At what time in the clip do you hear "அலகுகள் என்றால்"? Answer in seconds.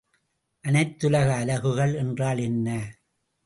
1.37-2.37